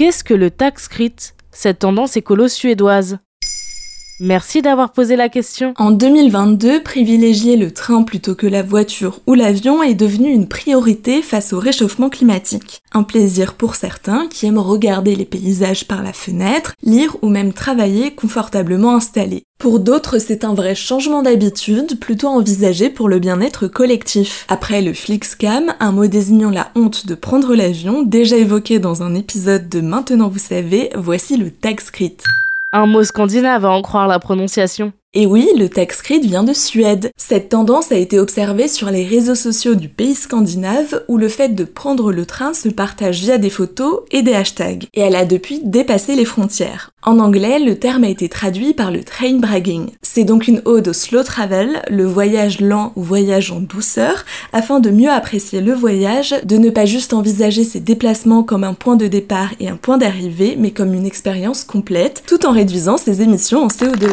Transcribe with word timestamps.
Qu'est-ce 0.00 0.24
que 0.24 0.32
le 0.32 0.50
taxcrit, 0.50 1.14
cette 1.50 1.80
tendance 1.80 2.16
écolo 2.16 2.48
suédoise 2.48 3.18
Merci 4.22 4.60
d'avoir 4.60 4.92
posé 4.92 5.16
la 5.16 5.30
question. 5.30 5.72
En 5.78 5.90
2022, 5.92 6.82
privilégier 6.82 7.56
le 7.56 7.70
train 7.70 8.02
plutôt 8.02 8.34
que 8.34 8.46
la 8.46 8.62
voiture 8.62 9.20
ou 9.26 9.32
l'avion 9.32 9.82
est 9.82 9.94
devenu 9.94 10.28
une 10.28 10.46
priorité 10.46 11.22
face 11.22 11.54
au 11.54 11.58
réchauffement 11.58 12.10
climatique. 12.10 12.82
Un 12.92 13.02
plaisir 13.02 13.54
pour 13.54 13.76
certains 13.76 14.26
qui 14.28 14.44
aiment 14.44 14.58
regarder 14.58 15.16
les 15.16 15.24
paysages 15.24 15.88
par 15.88 16.02
la 16.02 16.12
fenêtre, 16.12 16.74
lire 16.82 17.16
ou 17.22 17.30
même 17.30 17.54
travailler 17.54 18.10
confortablement 18.10 18.94
installés. 18.94 19.44
Pour 19.58 19.80
d'autres, 19.80 20.18
c'est 20.18 20.44
un 20.44 20.52
vrai 20.52 20.74
changement 20.74 21.22
d'habitude, 21.22 21.98
plutôt 21.98 22.28
envisagé 22.28 22.90
pour 22.90 23.08
le 23.08 23.20
bien-être 23.20 23.68
collectif. 23.68 24.44
Après 24.48 24.82
le 24.82 24.92
Flixcam, 24.92 25.72
un 25.80 25.92
mot 25.92 26.08
désignant 26.08 26.50
la 26.50 26.70
honte 26.74 27.06
de 27.06 27.14
prendre 27.14 27.54
l'avion, 27.54 28.02
déjà 28.02 28.36
évoqué 28.36 28.80
dans 28.80 29.02
un 29.02 29.14
épisode 29.14 29.70
de 29.70 29.80
Maintenant 29.80 30.28
vous 30.28 30.38
savez, 30.38 30.90
voici 30.94 31.38
le 31.38 31.50
taxcrit. 31.50 32.16
Un 32.72 32.86
mot 32.86 33.02
scandinave 33.02 33.64
à 33.64 33.70
en 33.70 33.82
croire 33.82 34.06
la 34.06 34.20
prononciation. 34.20 34.92
Et 35.12 35.26
oui, 35.26 35.48
le 35.58 35.68
taxcrit 35.68 36.20
vient 36.20 36.44
de 36.44 36.52
Suède. 36.52 37.10
Cette 37.16 37.48
tendance 37.48 37.90
a 37.90 37.96
été 37.96 38.20
observée 38.20 38.68
sur 38.68 38.92
les 38.92 39.04
réseaux 39.04 39.34
sociaux 39.34 39.74
du 39.74 39.88
pays 39.88 40.14
scandinave 40.14 41.02
où 41.08 41.18
le 41.18 41.28
fait 41.28 41.48
de 41.48 41.64
prendre 41.64 42.12
le 42.12 42.24
train 42.26 42.54
se 42.54 42.68
partage 42.68 43.22
via 43.22 43.38
des 43.38 43.50
photos 43.50 44.02
et 44.12 44.22
des 44.22 44.34
hashtags. 44.34 44.86
Et 44.94 45.00
elle 45.00 45.16
a 45.16 45.24
depuis 45.24 45.62
dépassé 45.64 46.14
les 46.14 46.24
frontières. 46.24 46.92
En 47.02 47.18
anglais, 47.18 47.58
le 47.58 47.76
terme 47.76 48.04
a 48.04 48.08
été 48.08 48.28
traduit 48.28 48.72
par 48.72 48.92
le 48.92 49.02
train 49.02 49.32
bragging. 49.32 49.90
C'est 50.12 50.24
donc 50.24 50.48
une 50.48 50.60
ode 50.64 50.88
au 50.88 50.92
slow 50.92 51.22
travel, 51.22 51.82
le 51.88 52.04
voyage 52.04 52.60
lent 52.60 52.92
ou 52.96 53.02
voyage 53.04 53.52
en 53.52 53.60
douceur, 53.60 54.24
afin 54.52 54.80
de 54.80 54.90
mieux 54.90 55.08
apprécier 55.08 55.60
le 55.60 55.72
voyage, 55.72 56.34
de 56.42 56.56
ne 56.56 56.68
pas 56.68 56.84
juste 56.84 57.12
envisager 57.12 57.62
ses 57.62 57.78
déplacements 57.78 58.42
comme 58.42 58.64
un 58.64 58.74
point 58.74 58.96
de 58.96 59.06
départ 59.06 59.50
et 59.60 59.68
un 59.68 59.76
point 59.76 59.98
d'arrivée, 59.98 60.56
mais 60.58 60.72
comme 60.72 60.94
une 60.94 61.06
expérience 61.06 61.62
complète, 61.62 62.24
tout 62.26 62.44
en 62.44 62.50
réduisant 62.50 62.96
ses 62.96 63.22
émissions 63.22 63.62
en 63.62 63.68
CO2. 63.68 64.12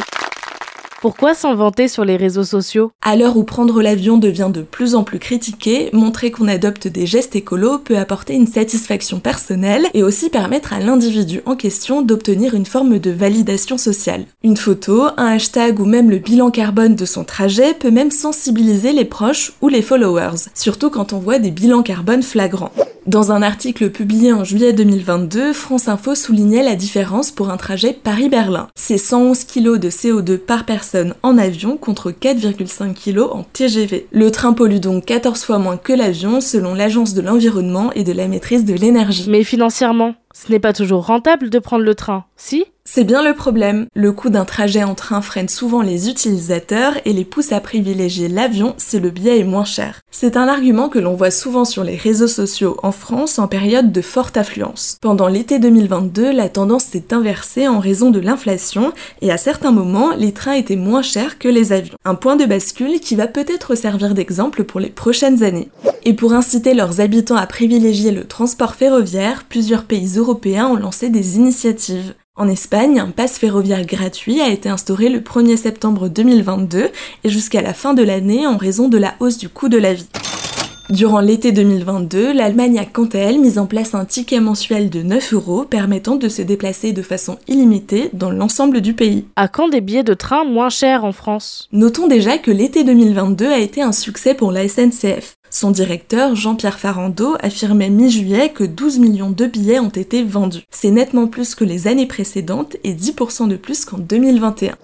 Pourquoi 0.99 1.35
s'en 1.35 1.53
vanter 1.53 1.87
sur 1.87 2.05
les 2.05 2.17
réseaux 2.17 2.43
sociaux? 2.43 2.91
À 3.03 3.15
l'heure 3.15 3.37
où 3.37 3.43
prendre 3.43 3.83
l'avion 3.83 4.17
devient 4.17 4.49
de 4.51 4.63
plus 4.63 4.95
en 4.95 5.03
plus 5.03 5.19
critiqué, 5.19 5.91
montrer 5.93 6.31
qu'on 6.31 6.47
adopte 6.47 6.87
des 6.87 7.05
gestes 7.05 7.35
écolos 7.35 7.77
peut 7.77 7.99
apporter 7.99 8.33
une 8.33 8.47
satisfaction 8.47 9.19
personnelle 9.19 9.85
et 9.93 10.01
aussi 10.01 10.31
permettre 10.31 10.73
à 10.73 10.79
l'individu 10.79 11.41
en 11.45 11.55
question 11.55 12.01
d'obtenir 12.01 12.55
une 12.55 12.65
forme 12.65 12.97
de 12.97 13.11
validation 13.11 13.77
sociale. 13.77 14.25
Une 14.43 14.57
photo, 14.57 15.03
un 15.17 15.27
hashtag 15.27 15.79
ou 15.79 15.85
même 15.85 16.09
le 16.09 16.17
bilan 16.17 16.49
carbone 16.49 16.95
de 16.95 17.05
son 17.05 17.23
trajet 17.23 17.75
peut 17.75 17.91
même 17.91 18.09
sensibiliser 18.09 18.91
les 18.91 19.05
proches 19.05 19.53
ou 19.61 19.67
les 19.67 19.83
followers, 19.83 20.49
surtout 20.55 20.89
quand 20.89 21.13
on 21.13 21.19
voit 21.19 21.37
des 21.37 21.51
bilans 21.51 21.83
carbone 21.83 22.23
flagrants. 22.23 22.73
Dans 23.07 23.31
un 23.31 23.41
article 23.41 23.89
publié 23.89 24.33
en 24.33 24.43
juillet 24.43 24.73
2022, 24.73 25.53
France 25.53 25.87
Info 25.87 26.13
soulignait 26.13 26.61
la 26.61 26.75
différence 26.75 27.31
pour 27.31 27.49
un 27.49 27.55
trajet 27.55 27.93
Paris-Berlin. 27.93 28.67
C'est 28.75 28.97
111 28.97 29.45
kg 29.45 29.77
de 29.77 29.89
CO2 29.89 30.37
par 30.37 30.65
personne 30.65 31.13
en 31.23 31.37
avion 31.37 31.77
contre 31.77 32.11
4,5 32.11 32.93
kg 32.95 33.21
en 33.31 33.43
TGV. 33.43 34.07
Le 34.11 34.29
train 34.29 34.51
pollue 34.51 34.79
donc 34.79 35.05
14 35.05 35.41
fois 35.41 35.57
moins 35.57 35.77
que 35.77 35.93
l'avion 35.93 36.41
selon 36.41 36.73
l'Agence 36.73 37.13
de 37.13 37.21
l'environnement 37.21 37.93
et 37.93 38.03
de 38.03 38.11
la 38.11 38.27
maîtrise 38.27 38.65
de 38.65 38.73
l'énergie. 38.73 39.29
Mais 39.29 39.45
financièrement, 39.45 40.13
ce 40.37 40.51
n'est 40.51 40.59
pas 40.59 40.73
toujours 40.73 41.05
rentable 41.07 41.49
de 41.49 41.57
prendre 41.57 41.83
le 41.83 41.95
train, 41.95 42.25
si? 42.35 42.65
C'est 42.85 43.03
bien 43.03 43.23
le 43.23 43.33
problème. 43.33 43.87
Le 43.95 44.11
coût 44.13 44.29
d'un 44.29 44.45
trajet 44.45 44.83
en 44.83 44.93
train 44.93 45.21
freine 45.21 45.49
souvent 45.49 45.81
les 45.81 46.09
utilisateurs 46.09 46.93
et 47.05 47.11
les 47.11 47.25
pousse 47.25 47.51
à 47.51 47.59
privilégier 47.59 48.29
l'avion 48.29 48.75
si 48.77 48.99
le 48.99 49.09
billet 49.09 49.39
est 49.39 49.43
moins 49.43 49.65
cher. 49.65 49.99
C'est 50.11 50.37
un 50.37 50.47
argument 50.47 50.87
que 50.87 50.99
l'on 50.99 51.15
voit 51.15 51.31
souvent 51.31 51.65
sur 51.65 51.83
les 51.83 51.97
réseaux 51.97 52.27
sociaux 52.27 52.77
en 52.83 52.91
France 52.91 53.39
en 53.39 53.47
période 53.47 53.91
de 53.91 54.01
forte 54.01 54.37
affluence. 54.37 54.97
Pendant 55.01 55.27
l'été 55.27 55.59
2022, 55.59 56.31
la 56.31 56.49
tendance 56.49 56.85
s'est 56.85 57.13
inversée 57.13 57.67
en 57.67 57.79
raison 57.79 58.09
de 58.09 58.19
l'inflation 58.19 58.93
et 59.21 59.31
à 59.31 59.37
certains 59.37 59.71
moments, 59.71 60.15
les 60.15 60.31
trains 60.31 60.53
étaient 60.53 60.77
moins 60.77 61.01
chers 61.01 61.39
que 61.39 61.49
les 61.49 61.73
avions. 61.73 61.97
Un 62.05 62.15
point 62.15 62.37
de 62.37 62.45
bascule 62.45 62.99
qui 63.01 63.15
va 63.15 63.27
peut-être 63.27 63.75
servir 63.75 64.13
d'exemple 64.13 64.63
pour 64.63 64.79
les 64.79 64.91
prochaines 64.91 65.43
années. 65.43 65.69
Et 66.07 66.13
pour 66.13 66.31
inciter 66.31 66.73
leurs 66.73 67.01
habitants 67.01 67.35
à 67.35 67.45
privilégier 67.45 68.11
le 68.11 68.23
transport 68.23 68.75
ferroviaire, 68.75 69.43
plusieurs 69.43 69.83
pays 69.83 70.13
européens 70.15 70.67
ont 70.67 70.77
lancé 70.77 71.09
des 71.09 71.35
initiatives. 71.35 72.13
En 72.37 72.47
Espagne, 72.47 72.97
un 72.97 73.09
pass 73.09 73.37
ferroviaire 73.37 73.85
gratuit 73.85 74.39
a 74.39 74.47
été 74.47 74.69
instauré 74.69 75.09
le 75.09 75.19
1er 75.19 75.57
septembre 75.57 76.07
2022 76.07 76.91
et 77.25 77.29
jusqu'à 77.29 77.61
la 77.61 77.73
fin 77.73 77.93
de 77.93 78.03
l'année 78.03 78.47
en 78.47 78.55
raison 78.55 78.87
de 78.87 78.97
la 78.97 79.15
hausse 79.19 79.37
du 79.37 79.49
coût 79.49 79.67
de 79.67 79.77
la 79.77 79.95
vie. 79.95 80.07
Durant 80.89 81.19
l'été 81.19 81.51
2022, 81.51 82.31
l'Allemagne 82.31 82.79
a 82.79 82.85
quant 82.85 83.09
à 83.11 83.17
elle 83.17 83.39
mis 83.39 83.59
en 83.59 83.65
place 83.65 83.93
un 83.93 84.05
ticket 84.05 84.39
mensuel 84.39 84.89
de 84.89 85.01
9 85.01 85.33
euros 85.33 85.65
permettant 85.65 86.15
de 86.15 86.29
se 86.29 86.41
déplacer 86.41 86.93
de 86.93 87.01
façon 87.01 87.37
illimitée 87.49 88.09
dans 88.13 88.31
l'ensemble 88.31 88.79
du 88.79 88.93
pays. 88.93 89.25
À 89.35 89.49
quand 89.49 89.67
des 89.67 89.81
billets 89.81 90.05
de 90.05 90.13
train 90.13 90.45
moins 90.45 90.69
chers 90.69 91.03
en 91.03 91.11
France? 91.11 91.67
Notons 91.73 92.07
déjà 92.07 92.37
que 92.37 92.51
l'été 92.51 92.85
2022 92.85 93.47
a 93.47 93.59
été 93.59 93.81
un 93.81 93.91
succès 93.91 94.33
pour 94.33 94.53
la 94.53 94.65
SNCF. 94.69 95.35
Son 95.49 95.71
directeur, 95.71 96.35
Jean-Pierre 96.35 96.79
Farando, 96.79 97.35
affirmait 97.39 97.89
mi-juillet 97.89 98.49
que 98.49 98.63
12 98.63 98.99
millions 98.99 99.31
de 99.31 99.45
billets 99.45 99.79
ont 99.79 99.89
été 99.89 100.23
vendus. 100.23 100.63
C'est 100.71 100.91
nettement 100.91 101.27
plus 101.27 101.55
que 101.55 101.63
les 101.63 101.87
années 101.87 102.05
précédentes 102.05 102.77
et 102.83 102.93
10% 102.93 103.47
de 103.47 103.55
plus 103.55 103.85
qu'en 103.85 103.97
2021. 103.97 104.75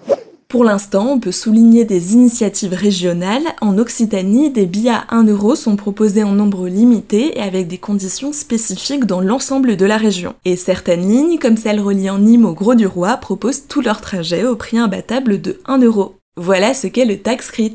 Pour 0.48 0.62
l'instant, 0.62 1.08
on 1.10 1.18
peut 1.18 1.32
souligner 1.32 1.84
des 1.84 2.12
initiatives 2.12 2.74
régionales. 2.74 3.42
En 3.60 3.76
Occitanie, 3.76 4.50
des 4.50 4.66
billets 4.66 4.90
à 4.90 5.04
1 5.10 5.24
euro 5.24 5.56
sont 5.56 5.74
proposés 5.74 6.22
en 6.22 6.30
nombre 6.30 6.68
limité 6.68 7.36
et 7.38 7.42
avec 7.42 7.66
des 7.66 7.78
conditions 7.78 8.32
spécifiques 8.32 9.04
dans 9.04 9.20
l'ensemble 9.20 9.76
de 9.76 9.84
la 9.84 9.96
région. 9.96 10.34
Et 10.44 10.56
certaines 10.56 11.08
lignes, 11.08 11.38
comme 11.38 11.56
celle 11.56 11.80
reliant 11.80 12.18
Nîmes 12.18 12.44
au 12.44 12.54
Gros 12.54 12.76
du 12.76 12.86
Roi, 12.86 13.16
proposent 13.16 13.66
tout 13.66 13.80
leur 13.80 14.00
trajet 14.00 14.44
au 14.44 14.54
prix 14.54 14.78
imbattable 14.78 15.40
de 15.40 15.60
1 15.66 15.78
euro. 15.78 16.14
Voilà 16.36 16.72
ce 16.72 16.86
qu'est 16.86 17.04
le 17.04 17.18
tax 17.18 17.50
crit. 17.50 17.74